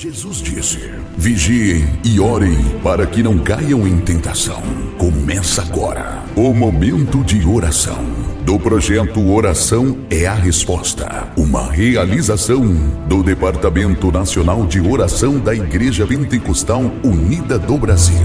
Jesus 0.00 0.38
disse: 0.38 0.78
Vigiem 1.14 1.86
e 2.02 2.18
orem 2.18 2.56
para 2.82 3.06
que 3.06 3.22
não 3.22 3.38
caiam 3.38 3.86
em 3.86 4.00
tentação. 4.00 4.62
Começa 4.96 5.60
agora 5.60 6.24
o 6.34 6.54
momento 6.54 7.22
de 7.22 7.46
oração 7.46 7.98
do 8.42 8.58
projeto 8.58 9.30
Oração 9.30 9.98
é 10.08 10.24
a 10.24 10.32
Resposta, 10.32 11.30
uma 11.36 11.70
realização 11.70 12.64
do 13.06 13.22
Departamento 13.22 14.10
Nacional 14.10 14.64
de 14.64 14.80
Oração 14.80 15.38
da 15.38 15.54
Igreja 15.54 16.06
Pentecostal 16.06 16.80
Unida 17.04 17.58
do 17.58 17.76
Brasil. 17.76 18.24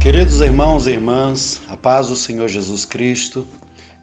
Queridos 0.00 0.40
irmãos 0.40 0.86
e 0.86 0.92
irmãs, 0.92 1.60
a 1.68 1.76
paz 1.76 2.08
do 2.08 2.16
Senhor 2.16 2.48
Jesus 2.48 2.86
Cristo, 2.86 3.46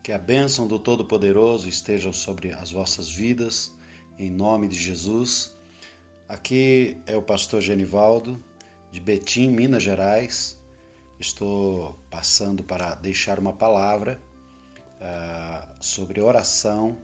que 0.03 0.11
a 0.11 0.19
bênção 0.19 0.67
do 0.67 0.77
Todo-Poderoso 0.77 1.67
esteja 1.67 2.13
sobre 2.13 2.53
as 2.53 2.69
vossas 2.69 3.09
vidas, 3.09 3.75
em 4.19 4.29
nome 4.29 4.67
de 4.67 4.79
Jesus. 4.79 5.56
Aqui 6.27 6.97
é 7.05 7.15
o 7.15 7.21
pastor 7.21 7.61
Genivaldo, 7.61 8.43
de 8.91 8.99
Betim, 8.99 9.47
Minas 9.47 9.81
Gerais. 9.81 10.61
Estou 11.17 11.97
passando 12.09 12.63
para 12.63 12.95
deixar 12.95 13.39
uma 13.39 13.53
palavra 13.53 14.19
uh, 14.99 15.73
sobre 15.79 16.19
oração 16.19 16.97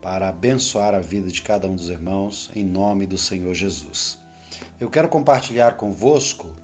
para 0.00 0.30
abençoar 0.30 0.94
a 0.94 1.00
vida 1.00 1.28
de 1.28 1.42
cada 1.42 1.68
um 1.68 1.76
dos 1.76 1.90
irmãos, 1.90 2.50
em 2.56 2.64
nome 2.64 3.06
do 3.06 3.18
Senhor 3.18 3.52
Jesus. 3.52 4.18
Eu 4.80 4.88
quero 4.88 5.10
compartilhar 5.10 5.76
convosco 5.76 6.56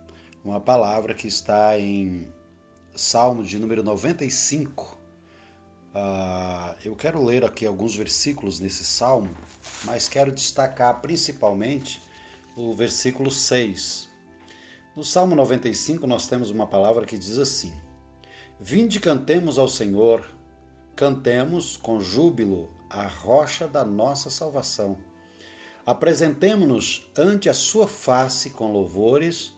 uma 0.42 0.58
palavra 0.58 1.12
que 1.12 1.28
está 1.28 1.78
em 1.78 2.32
Salmo 2.94 3.44
de 3.44 3.58
número 3.58 3.82
95. 3.82 4.98
Uh, 5.96 6.76
eu 6.84 6.94
quero 6.94 7.24
ler 7.24 7.42
aqui 7.42 7.64
alguns 7.64 7.96
versículos 7.96 8.60
nesse 8.60 8.84
salmo 8.84 9.34
mas 9.84 10.08
quero 10.08 10.32
destacar 10.32 11.00
principalmente 11.00 12.02
o 12.56 12.74
versículo 12.74 13.30
6. 13.30 14.08
No 14.94 15.04
Salmo 15.04 15.36
95, 15.36 16.06
nós 16.06 16.26
temos 16.26 16.50
uma 16.50 16.66
palavra 16.66 17.04
que 17.04 17.18
diz 17.18 17.38
assim: 17.38 17.74
Vinde 18.58 18.98
cantemos 18.98 19.58
ao 19.58 19.68
Senhor, 19.68 20.26
cantemos 20.94 21.76
com 21.76 22.00
júbilo 22.00 22.70
a 22.88 23.06
rocha 23.06 23.68
da 23.68 23.84
nossa 23.84 24.30
salvação. 24.30 24.98
Apresentemo-nos 25.84 27.08
ante 27.16 27.48
a 27.48 27.54
sua 27.54 27.86
face 27.86 28.50
com 28.50 28.72
louvores 28.72 29.52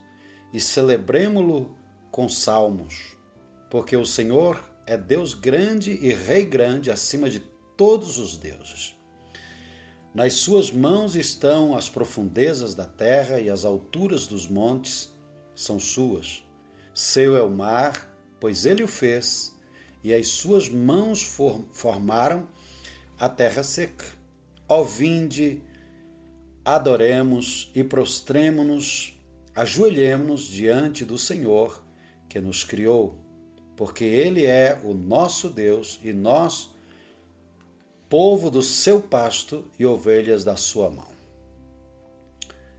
e 0.52 0.60
celebremo-lo 0.60 1.76
com 2.10 2.28
salmos, 2.28 3.16
porque 3.70 3.96
o 3.96 4.04
Senhor 4.04 4.62
é 4.88 4.96
Deus 4.96 5.34
grande 5.34 5.92
e 5.92 6.14
Rei 6.14 6.46
grande 6.46 6.90
acima 6.90 7.28
de 7.28 7.40
todos 7.76 8.16
os 8.16 8.38
deuses. 8.38 8.96
Nas 10.14 10.32
suas 10.32 10.70
mãos 10.70 11.14
estão 11.14 11.76
as 11.76 11.90
profundezas 11.90 12.74
da 12.74 12.86
terra 12.86 13.38
e 13.38 13.50
as 13.50 13.66
alturas 13.66 14.26
dos 14.26 14.48
montes 14.48 15.12
são 15.54 15.78
suas. 15.78 16.42
Seu 16.94 17.36
é 17.36 17.42
o 17.42 17.50
mar, 17.50 18.18
pois 18.40 18.64
ele 18.64 18.82
o 18.82 18.88
fez, 18.88 19.58
e 20.02 20.14
as 20.14 20.28
suas 20.28 20.70
mãos 20.70 21.22
formaram 21.22 22.48
a 23.18 23.28
terra 23.28 23.62
seca. 23.62 24.06
Ó 24.66 24.84
vinde, 24.84 25.60
adoremos 26.64 27.70
e 27.74 27.84
prostremo-nos, 27.84 29.20
ajoelhemos-nos 29.54 30.44
diante 30.44 31.04
do 31.04 31.18
Senhor 31.18 31.84
que 32.26 32.40
nos 32.40 32.64
criou, 32.64 33.27
porque 33.78 34.02
ele 34.02 34.44
é 34.44 34.76
o 34.82 34.92
nosso 34.92 35.48
Deus 35.48 36.00
e 36.02 36.12
nós 36.12 36.74
povo 38.08 38.50
do 38.50 38.60
seu 38.60 39.00
pasto 39.00 39.70
e 39.78 39.86
ovelhas 39.86 40.42
da 40.42 40.56
sua 40.56 40.90
mão. 40.90 41.12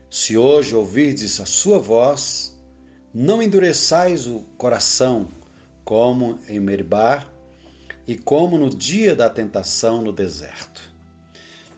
Se 0.10 0.38
hoje 0.38 0.76
ouvirdes 0.76 1.40
a 1.40 1.46
sua 1.46 1.80
voz, 1.80 2.60
não 3.14 3.42
endureçais 3.42 4.28
o 4.28 4.40
coração, 4.58 5.30
como 5.86 6.38
em 6.50 6.60
Meribá 6.60 7.30
e 8.06 8.18
como 8.18 8.58
no 8.58 8.70
dia 8.70 9.16
da 9.16 9.30
tentação 9.30 10.02
no 10.02 10.12
deserto. 10.12 10.94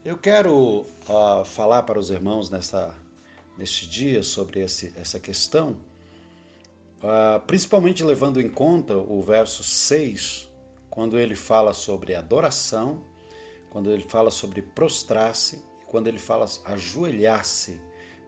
Eu 0.03 0.17
quero 0.17 0.81
uh, 0.81 1.45
falar 1.45 1.83
para 1.83 1.99
os 1.99 2.09
irmãos 2.09 2.49
nessa, 2.49 2.95
neste 3.55 3.87
dia 3.87 4.23
sobre 4.23 4.61
esse, 4.61 4.91
essa 4.97 5.19
questão, 5.19 5.90
uh, 7.03 7.39
principalmente 7.45 8.03
levando 8.03 8.41
em 8.41 8.49
conta 8.49 8.97
o 8.97 9.21
verso 9.21 9.63
6, 9.63 10.49
quando 10.89 11.19
ele 11.19 11.35
fala 11.35 11.73
sobre 11.73 12.15
adoração 12.15 13.11
quando 13.71 13.89
ele 13.89 14.03
fala 14.03 14.29
sobre 14.29 14.61
prostrar-se 14.61 15.63
quando 15.87 16.07
ele 16.07 16.19
fala 16.19 16.45
ajoelhar-se 16.65 17.79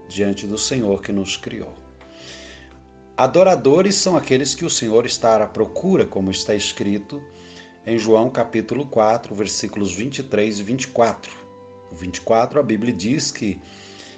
diante 0.07 0.47
do 0.47 0.57
Senhor 0.57 1.01
que 1.01 1.12
nos 1.12 1.38
criou. 1.38 1.73
Adoradores 3.16 3.95
são 3.95 4.17
aqueles 4.17 4.56
que 4.56 4.66
o 4.66 4.69
Senhor 4.69 5.06
está 5.06 5.41
à 5.44 5.47
procura, 5.47 6.06
como 6.06 6.31
está 6.31 6.56
escrito 6.56 7.22
em 7.85 7.97
João 7.97 8.29
capítulo 8.29 8.85
4, 8.85 9.35
versículos 9.35 9.94
23 9.94 10.59
e 10.59 10.63
24. 10.63 11.31
O 11.91 11.95
24 11.95 12.59
a 12.59 12.63
Bíblia 12.63 12.94
diz 12.94 13.31
que 13.31 13.62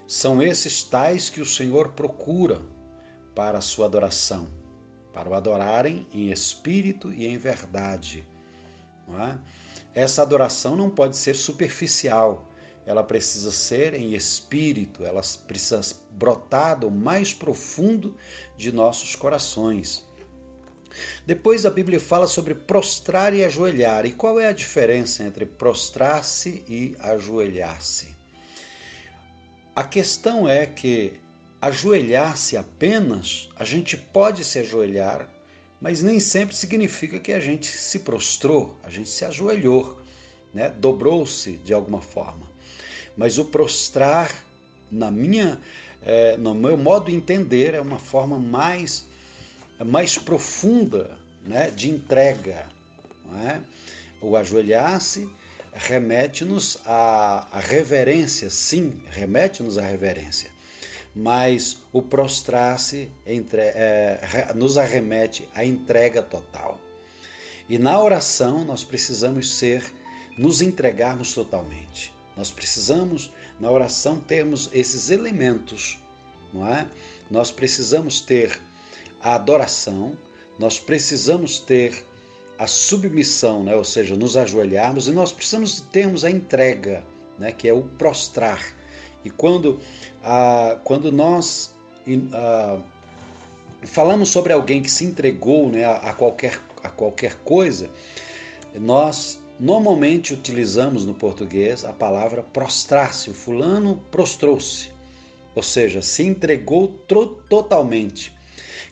são 0.07 0.41
esses 0.41 0.83
tais 0.83 1.29
que 1.29 1.41
o 1.41 1.45
Senhor 1.45 1.93
procura 1.93 2.61
para 3.35 3.57
a 3.57 3.61
sua 3.61 3.85
adoração, 3.85 4.47
para 5.13 5.29
o 5.29 5.33
adorarem 5.33 6.07
em 6.13 6.31
espírito 6.31 7.11
e 7.13 7.27
em 7.27 7.37
verdade. 7.37 8.25
É? 9.07 10.01
Essa 10.01 10.23
adoração 10.23 10.75
não 10.75 10.89
pode 10.89 11.15
ser 11.15 11.35
superficial, 11.35 12.49
ela 12.85 13.03
precisa 13.03 13.51
ser 13.51 13.93
em 13.93 14.13
espírito, 14.13 15.03
ela 15.03 15.21
precisa 15.45 15.95
brotar 16.11 16.79
do 16.79 16.89
mais 16.89 17.33
profundo 17.33 18.15
de 18.55 18.71
nossos 18.71 19.15
corações. 19.15 20.05
Depois 21.25 21.65
a 21.65 21.69
Bíblia 21.69 21.99
fala 21.99 22.27
sobre 22.27 22.55
prostrar 22.55 23.33
e 23.33 23.43
ajoelhar. 23.43 24.05
E 24.05 24.11
qual 24.13 24.39
é 24.39 24.47
a 24.47 24.53
diferença 24.53 25.23
entre 25.23 25.45
prostrar-se 25.45 26.63
e 26.67 26.95
ajoelhar-se? 26.99 28.15
A 29.75 29.83
questão 29.83 30.47
é 30.47 30.65
que 30.65 31.19
ajoelhar-se 31.67 32.57
apenas, 32.57 33.49
a 33.55 33.63
gente 33.63 33.95
pode 33.97 34.43
se 34.43 34.59
ajoelhar 34.59 35.35
mas 35.79 36.01
nem 36.01 36.19
sempre 36.19 36.55
significa 36.55 37.19
que 37.19 37.33
a 37.33 37.39
gente 37.39 37.67
se 37.67 37.99
prostrou, 37.99 38.77
a 38.83 38.89
gente 38.89 39.09
se 39.09 39.25
ajoelhou, 39.25 40.01
né? 40.53 40.69
dobrou-se 40.69 41.57
de 41.57 41.73
alguma 41.73 42.01
forma. 42.01 42.49
Mas 43.17 43.37
o 43.37 43.45
prostrar, 43.45 44.33
na 44.89 45.11
minha, 45.11 45.61
é, 46.01 46.37
no 46.37 46.55
meu 46.55 46.77
modo 46.77 47.07
de 47.07 47.15
entender, 47.15 47.73
é 47.73 47.81
uma 47.81 47.99
forma 47.99 48.39
mais, 48.39 49.05
mais 49.85 50.17
profunda 50.17 51.19
né? 51.45 51.69
de 51.69 51.89
entrega. 51.89 52.69
É? 53.47 53.61
O 54.21 54.35
ajoelhar-se 54.35 55.29
remete-nos 55.73 56.79
à, 56.85 57.47
à 57.51 57.59
reverência, 57.59 58.49
sim, 58.49 59.03
remete-nos 59.11 59.77
à 59.77 59.81
reverência 59.81 60.54
mas 61.15 61.77
o 61.93 62.01
prostrar-se 62.01 63.09
é, 63.25 64.51
nos 64.53 64.77
arremete 64.77 65.47
à 65.55 65.63
entrega 65.63 66.21
total. 66.21 66.81
E 67.69 67.77
na 67.77 67.99
oração 68.01 68.65
nós 68.65 68.83
precisamos 68.83 69.55
ser, 69.55 69.83
nos 70.37 70.61
entregarmos 70.61 71.33
totalmente. 71.33 72.13
Nós 72.35 72.51
precisamos, 72.51 73.31
na 73.59 73.71
oração, 73.71 74.19
termos 74.19 74.69
esses 74.73 75.09
elementos, 75.09 75.97
não 76.53 76.67
é? 76.67 76.89
Nós 77.31 77.49
precisamos 77.49 78.19
ter 78.19 78.59
a 79.21 79.35
adoração, 79.35 80.17
nós 80.59 80.77
precisamos 80.77 81.59
ter 81.59 82.05
a 82.57 82.67
submissão, 82.67 83.63
né? 83.63 83.73
ou 83.73 83.85
seja, 83.85 84.15
nos 84.15 84.35
ajoelharmos, 84.35 85.07
e 85.07 85.11
nós 85.11 85.31
precisamos 85.31 85.79
termos 85.79 86.25
a 86.25 86.29
entrega, 86.29 87.05
né? 87.39 87.53
que 87.53 87.67
é 87.69 87.73
o 87.73 87.83
prostrar 87.83 88.61
e 89.25 89.29
quando, 89.31 89.81
ah, 90.27 90.79
quando 90.83 91.11
nós 91.11 91.75
ah, 92.33 92.81
falamos 93.83 94.29
sobre 94.29 94.51
alguém 94.51 94.81
que 94.81 94.89
se 94.89 95.05
entregou 95.05 95.69
né, 95.69 95.85
a, 95.85 95.97
a, 95.97 96.13
qualquer, 96.13 96.59
a 96.81 96.89
qualquer 96.89 97.35
coisa, 97.43 97.91
nós 98.73 99.39
normalmente 99.59 100.33
utilizamos 100.33 101.05
no 101.05 101.13
português 101.13 101.85
a 101.85 101.93
palavra 101.93 102.41
prostrar-se. 102.41 103.29
O 103.29 103.33
fulano 103.35 104.03
prostrou-se, 104.09 104.91
ou 105.53 105.61
seja, 105.61 106.01
se 106.01 106.23
entregou 106.23 106.87
totalmente. 106.87 108.35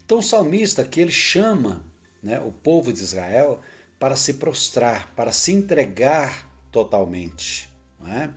Então 0.06 0.20
o 0.20 0.24
salmista 0.24 0.84
aqui 0.84 1.02
ele 1.02 1.12
chama 1.12 1.84
né, 2.22 2.40
o 2.40 2.52
povo 2.52 2.94
de 2.94 3.00
Israel 3.00 3.60
para 3.98 4.16
se 4.16 4.36
prostrar, 4.36 5.12
para 5.16 5.32
se 5.32 5.52
entregar 5.52 6.48
totalmente. 6.72 7.70
Não 8.00 8.14
é? 8.14 8.34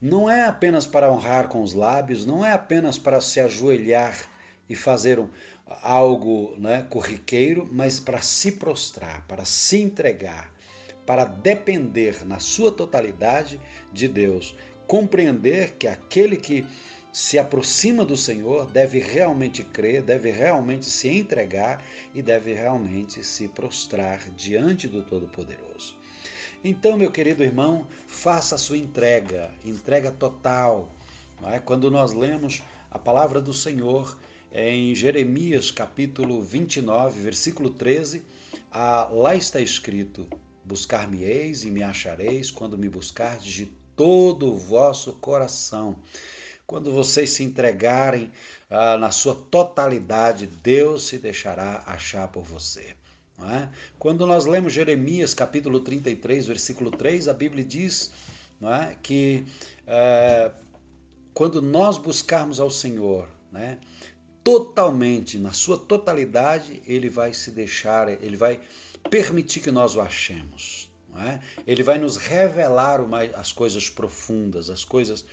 Não 0.00 0.30
é 0.30 0.46
apenas 0.46 0.86
para 0.86 1.12
honrar 1.12 1.48
com 1.48 1.62
os 1.62 1.74
lábios, 1.74 2.24
não 2.24 2.44
é 2.44 2.52
apenas 2.52 2.98
para 2.98 3.20
se 3.20 3.38
ajoelhar 3.38 4.16
e 4.68 4.74
fazer 4.74 5.18
um, 5.18 5.28
algo 5.66 6.54
né, 6.58 6.86
corriqueiro, 6.88 7.68
mas 7.70 8.00
para 8.00 8.22
se 8.22 8.52
prostrar, 8.52 9.26
para 9.26 9.44
se 9.44 9.78
entregar, 9.78 10.52
para 11.04 11.24
depender 11.24 12.24
na 12.24 12.38
sua 12.38 12.70
totalidade 12.72 13.60
de 13.92 14.08
Deus, 14.08 14.56
compreender 14.86 15.72
que 15.72 15.86
aquele 15.86 16.36
que 16.36 16.64
se 17.12 17.38
aproxima 17.38 18.04
do 18.04 18.16
Senhor 18.16 18.66
deve 18.70 19.00
realmente 19.00 19.64
crer, 19.64 20.02
deve 20.02 20.30
realmente 20.30 20.84
se 20.84 21.08
entregar 21.08 21.84
e 22.14 22.22
deve 22.22 22.54
realmente 22.54 23.24
se 23.24 23.48
prostrar 23.48 24.30
diante 24.30 24.86
do 24.86 25.02
Todo-Poderoso. 25.02 25.98
Então, 26.62 26.98
meu 26.98 27.10
querido 27.10 27.42
irmão, 27.42 27.86
faça 28.06 28.54
a 28.54 28.58
sua 28.58 28.76
entrega, 28.76 29.54
entrega 29.64 30.12
total. 30.12 30.92
Não 31.40 31.50
é? 31.50 31.58
Quando 31.58 31.90
nós 31.90 32.12
lemos 32.12 32.62
a 32.90 32.98
palavra 32.98 33.40
do 33.40 33.54
Senhor 33.54 34.20
em 34.52 34.94
Jeremias 34.94 35.70
capítulo 35.70 36.42
29, 36.42 37.20
versículo 37.22 37.70
13, 37.70 38.26
ah, 38.70 39.08
lá 39.10 39.34
está 39.34 39.58
escrito: 39.58 40.28
Buscar-me-eis 40.62 41.64
e 41.64 41.70
me 41.70 41.82
achareis 41.82 42.50
quando 42.50 42.76
me 42.76 42.90
buscardes 42.90 43.50
de 43.50 43.66
todo 43.96 44.52
o 44.52 44.58
vosso 44.58 45.14
coração. 45.14 46.00
Quando 46.66 46.92
vocês 46.92 47.30
se 47.30 47.42
entregarem 47.42 48.32
ah, 48.68 48.98
na 48.98 49.10
sua 49.10 49.34
totalidade, 49.34 50.46
Deus 50.46 51.04
se 51.04 51.16
deixará 51.16 51.84
achar 51.86 52.28
por 52.28 52.44
você. 52.44 52.94
É? 53.42 53.68
Quando 53.98 54.26
nós 54.26 54.44
lemos 54.44 54.72
Jeremias 54.72 55.32
capítulo 55.32 55.80
33, 55.80 56.46
versículo 56.46 56.90
3, 56.90 57.28
a 57.28 57.32
Bíblia 57.32 57.64
diz 57.64 58.12
é, 58.62 58.96
que 59.02 59.44
é, 59.86 60.50
quando 61.32 61.62
nós 61.62 61.96
buscarmos 61.96 62.60
ao 62.60 62.70
Senhor, 62.70 63.30
né, 63.50 63.78
totalmente, 64.44 65.38
na 65.38 65.52
sua 65.52 65.78
totalidade, 65.78 66.82
Ele 66.86 67.08
vai 67.08 67.32
se 67.32 67.50
deixar, 67.50 68.08
Ele 68.08 68.36
vai 68.36 68.60
permitir 69.08 69.60
que 69.60 69.70
nós 69.70 69.96
o 69.96 70.00
achemos. 70.00 70.90
É? 71.16 71.40
Ele 71.66 71.82
vai 71.82 71.98
nos 71.98 72.16
revelar 72.16 73.00
as 73.34 73.50
coisas 73.50 73.90
profundas, 73.90 74.70
as 74.70 74.84
coisas 74.84 75.24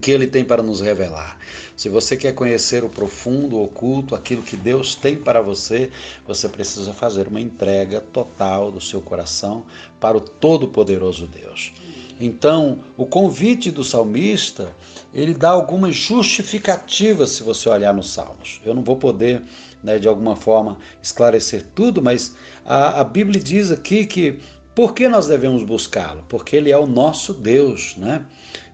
que 0.00 0.10
ele 0.10 0.26
tem 0.26 0.44
para 0.44 0.62
nos 0.62 0.80
revelar. 0.80 1.38
Se 1.76 1.88
você 1.88 2.16
quer 2.16 2.34
conhecer 2.34 2.82
o 2.82 2.88
profundo, 2.88 3.56
o 3.56 3.64
oculto, 3.64 4.16
aquilo 4.16 4.42
que 4.42 4.56
Deus 4.56 4.96
tem 4.96 5.16
para 5.16 5.40
você, 5.40 5.90
você 6.26 6.48
precisa 6.48 6.92
fazer 6.92 7.28
uma 7.28 7.40
entrega 7.40 8.00
total 8.00 8.72
do 8.72 8.80
seu 8.80 9.00
coração 9.00 9.64
para 10.00 10.16
o 10.16 10.20
todo-poderoso 10.20 11.28
Deus. 11.28 11.72
Então, 12.20 12.80
o 12.96 13.06
convite 13.06 13.70
do 13.70 13.84
salmista, 13.84 14.74
ele 15.14 15.34
dá 15.34 15.50
algumas 15.50 15.94
justificativas 15.94 17.30
se 17.30 17.44
você 17.44 17.68
olhar 17.68 17.94
nos 17.94 18.10
salmos. 18.10 18.60
Eu 18.64 18.74
não 18.74 18.82
vou 18.82 18.96
poder, 18.96 19.42
né, 19.84 19.98
de 19.98 20.08
alguma 20.08 20.34
forma, 20.34 20.78
esclarecer 21.00 21.64
tudo, 21.74 22.02
mas 22.02 22.34
a, 22.64 23.02
a 23.02 23.04
Bíblia 23.04 23.40
diz 23.40 23.70
aqui 23.70 24.04
que 24.04 24.40
por 24.74 24.92
que 24.92 25.08
nós 25.08 25.26
devemos 25.26 25.62
buscá-lo? 25.62 26.22
Porque 26.28 26.54
ele 26.54 26.70
é 26.70 26.76
o 26.76 26.86
nosso 26.86 27.32
Deus, 27.32 27.96
né? 27.96 28.26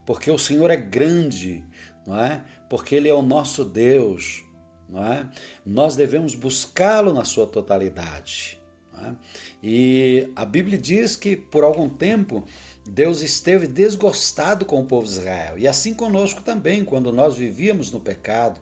Porque 0.05 0.31
o 0.31 0.39
Senhor 0.39 0.71
é 0.71 0.77
grande, 0.77 1.65
não 2.07 2.19
é? 2.19 2.45
Porque 2.69 2.95
Ele 2.95 3.09
é 3.09 3.15
o 3.15 3.23
nosso 3.23 3.65
Deus, 3.65 4.45
não 4.89 5.05
é? 5.05 5.29
Nós 5.65 5.97
devemos 5.97 6.35
buscá-lo 6.35 7.13
na 7.13 7.25
sua 7.25 7.47
totalidade. 7.47 8.61
É? 8.95 9.15
E 9.63 10.31
a 10.37 10.45
Bíblia 10.45 10.77
diz 10.77 11.17
que 11.17 11.35
por 11.35 11.65
algum 11.65 11.89
tempo 11.89 12.45
Deus 12.91 13.23
esteve 13.23 13.67
desgostado 13.67 14.65
com 14.65 14.81
o 14.81 14.87
povo 14.87 15.07
de 15.07 15.13
Israel. 15.13 15.59
E 15.59 15.69
assim 15.69 15.95
conosco 15.95 16.43
também, 16.43 16.85
quando 16.85 17.13
nós 17.13 17.37
vivíamos 17.37 17.91
no 17.91 18.01
pecado, 18.01 18.61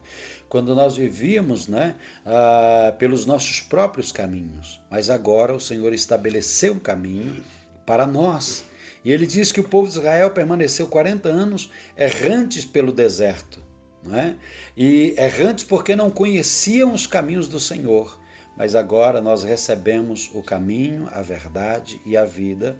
quando 0.48 0.74
nós 0.74 0.96
vivíamos 0.96 1.66
né, 1.66 1.96
ah, 2.24 2.94
pelos 2.98 3.24
nossos 3.24 3.60
próprios 3.60 4.12
caminhos. 4.12 4.80
Mas 4.90 5.08
agora 5.08 5.54
o 5.54 5.60
Senhor 5.60 5.92
estabeleceu 5.94 6.74
um 6.74 6.78
caminho 6.78 7.42
para 7.86 8.06
nós. 8.06 8.64
E 9.04 9.10
ele 9.10 9.26
diz 9.26 9.50
que 9.50 9.60
o 9.60 9.64
povo 9.64 9.88
de 9.88 9.98
Israel 9.98 10.30
permaneceu 10.30 10.86
40 10.86 11.28
anos 11.28 11.70
errantes 11.96 12.64
pelo 12.64 12.92
deserto. 12.92 13.60
Não 14.02 14.16
é? 14.16 14.36
E 14.76 15.14
errantes 15.18 15.64
porque 15.64 15.94
não 15.94 16.10
conheciam 16.10 16.92
os 16.92 17.06
caminhos 17.06 17.48
do 17.48 17.60
Senhor. 17.60 18.18
Mas 18.56 18.74
agora 18.74 19.20
nós 19.20 19.44
recebemos 19.44 20.30
o 20.34 20.42
caminho, 20.42 21.08
a 21.12 21.22
verdade 21.22 22.00
e 22.04 22.16
a 22.16 22.24
vida, 22.24 22.76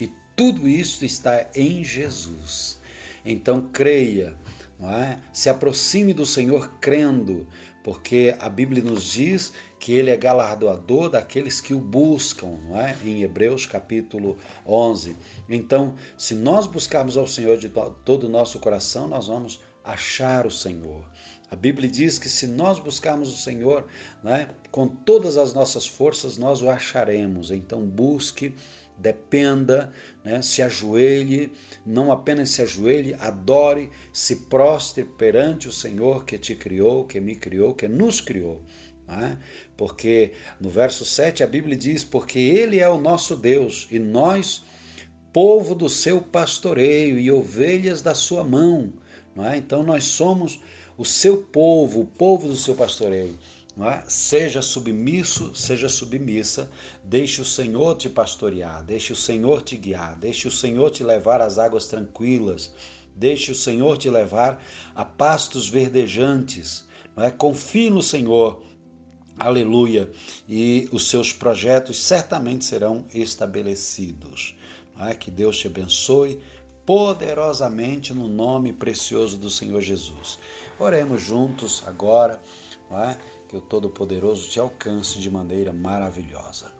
e 0.00 0.10
tudo 0.36 0.68
isso 0.68 1.04
está 1.04 1.46
em 1.54 1.82
Jesus. 1.82 2.78
Então 3.24 3.68
creia, 3.72 4.36
não 4.78 4.90
é? 4.90 5.18
se 5.32 5.50
aproxime 5.50 6.14
do 6.14 6.24
Senhor 6.24 6.72
crendo, 6.80 7.46
porque 7.82 8.34
a 8.38 8.48
Bíblia 8.48 8.82
nos 8.82 9.04
diz 9.04 9.52
que 9.78 9.92
ele 9.92 10.10
é 10.10 10.16
galardoador 10.16 11.08
daqueles 11.08 11.60
que 11.60 11.72
o 11.72 11.80
buscam, 11.80 12.58
não 12.64 12.80
é? 12.80 12.96
Em 13.04 13.22
Hebreus 13.22 13.66
capítulo 13.66 14.38
11. 14.66 15.16
Então, 15.48 15.94
se 16.16 16.34
nós 16.34 16.66
buscarmos 16.66 17.16
ao 17.16 17.26
Senhor 17.26 17.56
de 17.56 17.68
todo 18.04 18.24
o 18.24 18.28
nosso 18.28 18.58
coração, 18.58 19.06
nós 19.06 19.28
vamos 19.28 19.60
achar 19.84 20.46
o 20.46 20.50
Senhor. 20.50 21.04
A 21.50 21.56
Bíblia 21.56 21.88
diz 21.88 22.18
que 22.18 22.28
se 22.28 22.46
nós 22.46 22.78
buscarmos 22.78 23.32
o 23.32 23.36
Senhor, 23.36 23.86
né, 24.22 24.50
com 24.70 24.86
todas 24.86 25.38
as 25.38 25.54
nossas 25.54 25.86
forças, 25.86 26.36
nós 26.36 26.60
o 26.60 26.68
acharemos. 26.68 27.50
Então, 27.50 27.86
busque 27.86 28.54
dependa, 28.98 29.92
né? 30.24 30.42
se 30.42 30.60
ajoelhe, 30.60 31.52
não 31.86 32.10
apenas 32.10 32.50
se 32.50 32.62
ajoelhe, 32.62 33.14
adore, 33.14 33.90
se 34.12 34.36
prostre 34.36 35.04
perante 35.04 35.68
o 35.68 35.72
Senhor 35.72 36.24
que 36.24 36.38
te 36.38 36.54
criou, 36.54 37.04
que 37.04 37.20
me 37.20 37.34
criou, 37.34 37.74
que 37.74 37.88
nos 37.88 38.20
criou. 38.20 38.62
Né? 39.06 39.38
Porque 39.76 40.32
no 40.60 40.68
verso 40.68 41.04
7 41.04 41.42
a 41.42 41.46
Bíblia 41.46 41.76
diz: 41.76 42.04
Porque 42.04 42.38
Ele 42.38 42.78
é 42.78 42.88
o 42.88 43.00
nosso 43.00 43.36
Deus 43.36 43.88
e 43.90 43.98
nós, 43.98 44.62
povo 45.32 45.74
do 45.74 45.88
seu 45.88 46.20
pastoreio 46.20 47.18
e 47.18 47.30
ovelhas 47.30 48.02
da 48.02 48.14
sua 48.14 48.44
mão. 48.44 48.92
Não 49.34 49.46
é? 49.46 49.56
Então 49.56 49.82
nós 49.82 50.04
somos 50.04 50.60
o 50.96 51.04
seu 51.04 51.38
povo, 51.38 52.00
o 52.00 52.06
povo 52.06 52.48
do 52.48 52.56
seu 52.56 52.74
pastoreio. 52.74 53.38
É? 53.80 54.02
Seja 54.08 54.60
submisso, 54.60 55.54
seja 55.54 55.88
submissa, 55.88 56.68
deixe 57.04 57.40
o 57.40 57.44
Senhor 57.44 57.96
te 57.96 58.08
pastorear, 58.08 58.82
deixe 58.82 59.12
o 59.12 59.16
Senhor 59.16 59.62
te 59.62 59.76
guiar, 59.76 60.16
deixe 60.16 60.48
o 60.48 60.50
Senhor 60.50 60.90
te 60.90 61.04
levar 61.04 61.40
às 61.40 61.58
águas 61.58 61.86
tranquilas, 61.86 62.74
deixe 63.14 63.52
o 63.52 63.54
Senhor 63.54 63.96
te 63.96 64.10
levar 64.10 64.64
a 64.96 65.04
pastos 65.04 65.68
verdejantes. 65.68 66.88
É? 67.16 67.30
Confie 67.30 67.88
no 67.88 68.02
Senhor, 68.02 68.64
aleluia, 69.38 70.10
e 70.48 70.88
os 70.90 71.08
seus 71.08 71.32
projetos 71.32 72.00
certamente 72.00 72.64
serão 72.64 73.04
estabelecidos. 73.14 74.56
É? 74.98 75.14
Que 75.14 75.30
Deus 75.30 75.56
te 75.56 75.68
abençoe 75.68 76.42
poderosamente 76.84 78.12
no 78.12 78.26
nome 78.26 78.72
precioso 78.72 79.36
do 79.36 79.50
Senhor 79.50 79.82
Jesus. 79.82 80.38
Oremos 80.80 81.22
juntos 81.22 81.84
agora. 81.86 82.40
É? 82.90 83.37
Que 83.48 83.56
o 83.56 83.60
Todo-Poderoso 83.60 84.48
te 84.48 84.60
alcance 84.60 85.18
de 85.18 85.30
maneira 85.30 85.72
maravilhosa. 85.72 86.72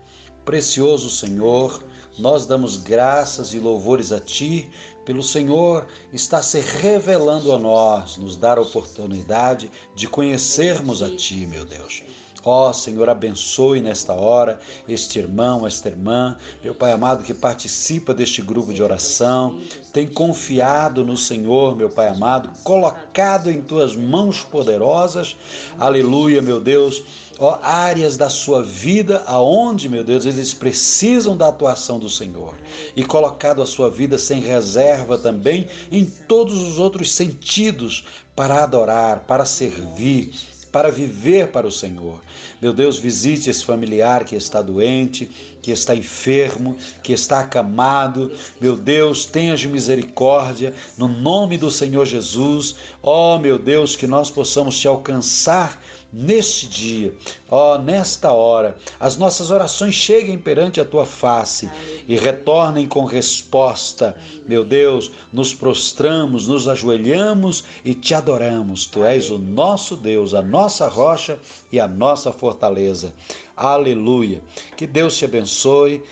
Precioso 0.44 1.10
Senhor, 1.10 1.82
nós 2.18 2.46
damos 2.46 2.76
graças 2.76 3.52
e 3.52 3.58
louvores 3.58 4.12
a 4.12 4.20
Ti, 4.20 4.70
pelo 5.04 5.22
Senhor 5.22 5.86
estar 6.12 6.42
se 6.42 6.60
revelando 6.60 7.52
a 7.52 7.58
nós, 7.58 8.16
nos 8.16 8.36
dar 8.36 8.58
a 8.58 8.62
oportunidade 8.62 9.70
de 9.94 10.06
conhecermos 10.06 11.02
a 11.02 11.14
Ti, 11.14 11.46
meu 11.46 11.64
Deus. 11.64 12.02
Ó 12.44 12.70
oh, 12.70 12.72
Senhor, 12.72 13.08
abençoe 13.08 13.80
nesta 13.80 14.12
hora 14.12 14.60
este 14.88 15.18
irmão, 15.18 15.66
esta 15.66 15.88
irmã, 15.88 16.36
meu 16.62 16.74
Pai 16.74 16.92
amado 16.92 17.24
que 17.24 17.34
participa 17.34 18.14
deste 18.14 18.40
grupo 18.42 18.72
de 18.72 18.82
oração, 18.82 19.60
tem 19.92 20.06
confiado 20.06 21.04
no 21.04 21.16
Senhor, 21.16 21.74
meu 21.74 21.90
Pai 21.90 22.08
amado, 22.08 22.50
colocado 22.62 23.50
em 23.50 23.60
tuas 23.60 23.96
mãos 23.96 24.42
poderosas, 24.44 25.36
aleluia, 25.78 26.40
meu 26.40 26.60
Deus, 26.60 27.02
ó, 27.40 27.54
oh, 27.54 27.58
áreas 27.64 28.16
da 28.16 28.30
sua 28.30 28.62
vida 28.62 29.24
aonde, 29.26 29.88
meu 29.88 30.04
Deus, 30.04 30.24
eles 30.24 30.54
precisam 30.54 31.36
da 31.36 31.48
atuação 31.48 31.98
do 31.98 32.08
Senhor. 32.08 32.54
E 32.94 33.04
colocado 33.04 33.62
a 33.62 33.66
sua 33.66 33.90
vida 33.90 34.16
sem 34.16 34.40
reserva 34.40 35.18
também 35.18 35.66
em 35.90 36.04
todos 36.04 36.56
os 36.56 36.78
outros 36.78 37.12
sentidos 37.12 38.04
para 38.36 38.62
adorar, 38.62 39.24
para 39.26 39.44
servir 39.44 40.57
para 40.70 40.90
viver 40.90 41.48
para 41.48 41.66
o 41.66 41.72
Senhor. 41.72 42.20
Meu 42.60 42.72
Deus, 42.72 42.98
visite 42.98 43.50
esse 43.50 43.64
familiar 43.64 44.24
que 44.24 44.36
está 44.36 44.60
doente, 44.60 45.26
que 45.62 45.70
está 45.70 45.94
enfermo, 45.94 46.76
que 47.02 47.12
está 47.12 47.40
acamado. 47.40 48.32
Meu 48.60 48.76
Deus, 48.76 49.24
tenha 49.24 49.56
misericórdia 49.68 50.74
no 50.96 51.08
nome 51.08 51.56
do 51.56 51.70
Senhor 51.70 52.06
Jesus. 52.06 52.76
Ó, 53.02 53.36
oh, 53.36 53.38
meu 53.38 53.58
Deus, 53.58 53.96
que 53.96 54.06
nós 54.06 54.30
possamos 54.30 54.78
te 54.78 54.86
alcançar 54.86 55.80
neste 56.12 56.66
dia, 56.66 57.14
ó, 57.50 57.74
oh, 57.74 57.78
nesta 57.78 58.32
hora, 58.32 58.76
as 58.98 59.16
nossas 59.16 59.50
orações 59.50 59.94
cheguem 59.94 60.38
perante 60.38 60.80
a 60.80 60.84
tua 60.84 61.04
face 61.04 61.70
e 62.06 62.16
retornem 62.16 62.86
com 62.86 63.04
resposta. 63.04 64.16
Meu 64.46 64.64
Deus, 64.64 65.10
nos 65.32 65.54
prostramos, 65.54 66.48
nos 66.48 66.66
ajoelhamos 66.66 67.64
e 67.84 67.94
te 67.94 68.14
adoramos. 68.14 68.86
Tu 68.86 69.04
és 69.04 69.30
o 69.30 69.38
nosso 69.38 69.96
Deus, 69.96 70.34
a 70.34 70.42
nossa 70.42 70.88
rocha 70.88 71.38
e 71.70 71.78
a 71.78 71.86
nossa 71.86 72.32
fortaleza. 72.32 73.12
Aleluia. 73.56 74.42
Que 74.76 74.86
Deus 74.86 75.16
te 75.16 75.24
abençoe 75.24 76.02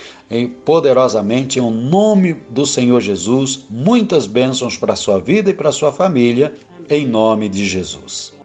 poderosamente 0.65 1.59
em 1.59 1.71
nome 1.71 2.35
do 2.51 2.67
Senhor 2.67 3.01
Jesus. 3.01 3.65
Muitas 3.71 4.27
bênçãos 4.27 4.77
para 4.77 4.93
a 4.93 4.97
sua 4.97 5.21
vida 5.21 5.51
e 5.51 5.55
para 5.55 5.69
a 5.69 5.73
sua 5.73 5.93
família 5.93 6.55
em 6.91 7.07
nome 7.07 7.49
de 7.49 7.65
Jesus. 7.65 8.37